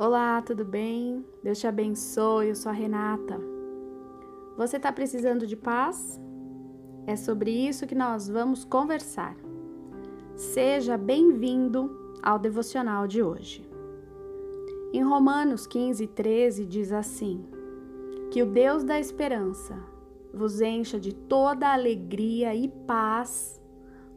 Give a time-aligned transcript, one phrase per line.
[0.00, 1.22] Olá, tudo bem?
[1.42, 3.38] Deus te abençoe, eu sou a Renata.
[4.56, 6.18] Você está precisando de paz?
[7.06, 9.36] É sobre isso que nós vamos conversar.
[10.34, 13.62] Seja bem-vindo ao devocional de hoje.
[14.90, 17.44] Em Romanos 15, 13 diz assim:
[18.30, 19.78] Que o Deus da esperança
[20.32, 23.60] vos encha de toda alegria e paz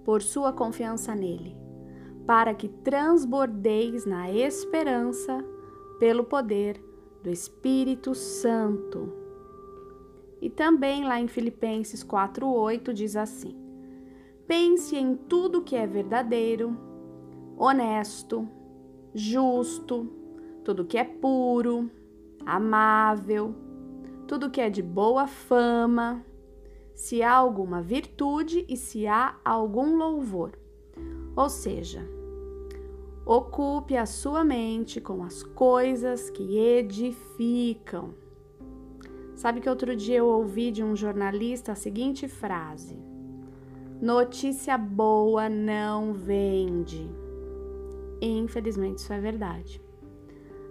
[0.06, 1.58] por sua confiança nele,
[2.26, 5.44] para que transbordeis na esperança
[6.04, 6.84] pelo poder
[7.24, 9.14] do Espírito Santo.
[10.42, 13.56] E também lá em Filipenses 4:8 diz assim:
[14.46, 16.78] Pense em tudo que é verdadeiro,
[17.58, 18.46] honesto,
[19.14, 20.12] justo,
[20.66, 21.90] tudo que é puro,
[22.46, 23.56] amável,
[24.28, 26.22] tudo que é de boa fama,
[26.94, 30.52] se há alguma virtude e se há algum louvor.
[31.34, 32.06] Ou seja,
[33.26, 38.14] Ocupe a sua mente com as coisas que edificam.
[39.34, 43.00] Sabe que outro dia eu ouvi de um jornalista a seguinte frase:
[44.02, 47.10] Notícia boa não vende.
[48.22, 49.82] Infelizmente, isso é verdade.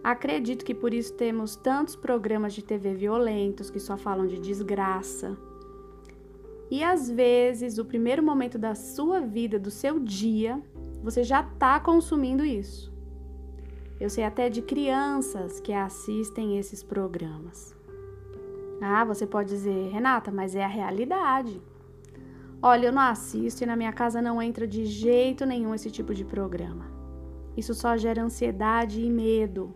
[0.04, 5.38] Acredito que por isso temos tantos programas de TV violentos que só falam de desgraça.
[6.70, 10.62] E às vezes, o primeiro momento da sua vida, do seu dia,
[11.02, 12.92] você já está consumindo isso.
[14.00, 17.76] Eu sei até de crianças que assistem esses programas.
[18.80, 21.62] Ah, você pode dizer, Renata, mas é a realidade.
[22.60, 26.14] Olha, eu não assisto e na minha casa não entra de jeito nenhum esse tipo
[26.14, 26.86] de programa.
[27.56, 29.74] Isso só gera ansiedade e medo.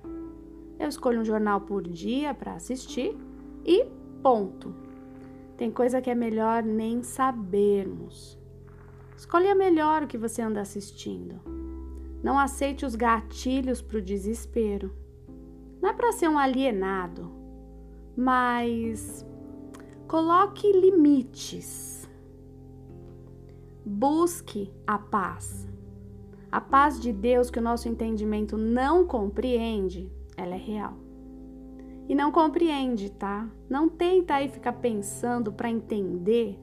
[0.78, 3.16] Eu escolho um jornal por dia para assistir
[3.64, 3.86] e
[4.22, 4.74] ponto.
[5.56, 8.38] Tem coisa que é melhor nem sabermos.
[9.26, 11.40] Escolha melhor o que você anda assistindo.
[12.22, 14.92] Não aceite os gatilhos para o desespero.
[15.82, 17.28] Não é para ser um alienado,
[18.16, 19.26] mas
[20.06, 22.08] coloque limites.
[23.84, 25.66] Busque a paz.
[26.50, 30.94] A paz de Deus que o nosso entendimento não compreende, ela é real.
[32.08, 33.50] E não compreende, tá?
[33.68, 36.56] Não tenta aí ficar pensando para entender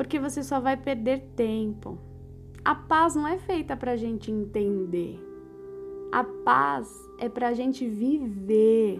[0.00, 1.98] porque você só vai perder tempo.
[2.64, 5.20] A paz não é feita para a gente entender.
[6.10, 6.88] A paz
[7.18, 8.98] é para a gente viver.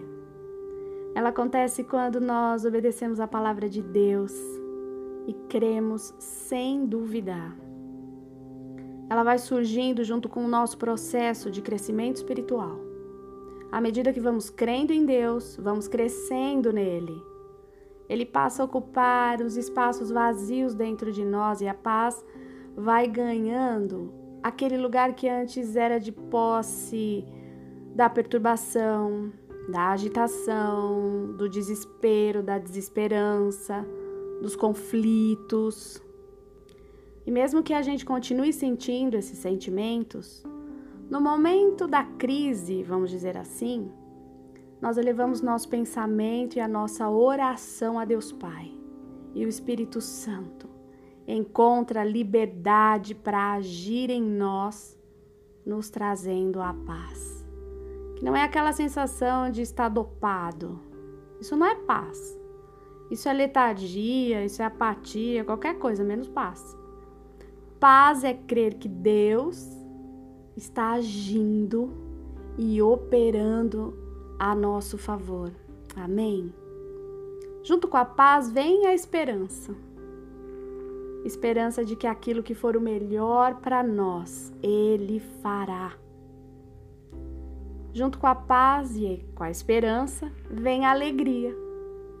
[1.15, 4.31] Ela acontece quando nós obedecemos a palavra de Deus
[5.25, 7.57] e cremos sem duvidar.
[9.09, 12.79] Ela vai surgindo junto com o nosso processo de crescimento espiritual.
[13.71, 17.30] À medida que vamos crendo em Deus, vamos crescendo nele
[18.11, 22.21] ele passa a ocupar os espaços vazios dentro de nós e a paz
[22.75, 24.13] vai ganhando
[24.43, 27.25] aquele lugar que antes era de posse
[27.95, 29.31] da perturbação,
[29.69, 33.87] da agitação, do desespero, da desesperança,
[34.41, 36.03] dos conflitos.
[37.25, 40.43] E mesmo que a gente continue sentindo esses sentimentos,
[41.09, 43.89] no momento da crise, vamos dizer assim,
[44.81, 48.71] nós elevamos nosso pensamento e a nossa oração a Deus Pai.
[49.35, 50.67] E o Espírito Santo
[51.27, 54.99] encontra liberdade para agir em nós,
[55.63, 57.47] nos trazendo a paz.
[58.15, 60.79] Que não é aquela sensação de estar dopado.
[61.39, 62.39] Isso não é paz.
[63.11, 66.75] Isso é letargia, isso é apatia, qualquer coisa, menos paz.
[67.79, 69.67] Paz é crer que Deus
[70.55, 71.91] está agindo
[72.57, 74.10] e operando
[74.41, 75.51] a nosso favor.
[75.95, 76.51] Amém?
[77.61, 79.75] Junto com a paz vem a esperança.
[81.23, 85.93] Esperança de que aquilo que for o melhor para nós, Ele fará.
[87.93, 91.55] Junto com a paz e com a esperança vem a alegria.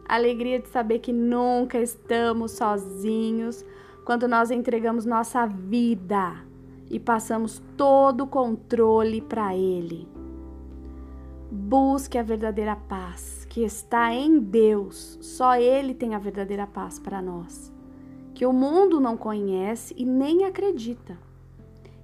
[0.07, 3.65] Alegria de saber que nunca estamos sozinhos
[4.05, 6.35] quando nós entregamos nossa vida
[6.87, 10.10] e passamos todo o controle para Ele.
[11.53, 15.17] Busque a verdadeira paz que está em Deus.
[15.19, 17.73] Só Ele tem a verdadeira paz para nós,
[18.33, 21.17] que o mundo não conhece e nem acredita.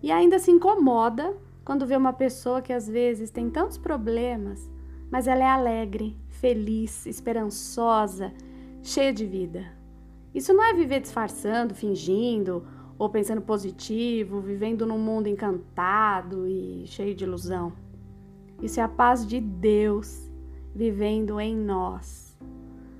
[0.03, 1.33] E ainda se incomoda
[1.63, 4.69] quando vê uma pessoa que às vezes tem tantos problemas,
[5.09, 8.33] mas ela é alegre, feliz, esperançosa,
[8.83, 9.65] cheia de vida.
[10.35, 12.67] Isso não é viver disfarçando, fingindo
[12.99, 17.86] ou pensando positivo, vivendo num mundo encantado e cheio de ilusão.
[18.61, 20.31] Isso é a paz de Deus
[20.73, 22.37] vivendo em nós,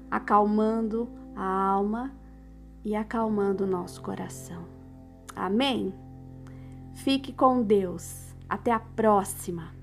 [0.10, 2.12] acalmando a alma
[2.84, 4.64] e acalmando o nosso coração.
[5.36, 5.94] Amém?
[6.94, 8.36] Fique com Deus.
[8.50, 9.77] Até a próxima.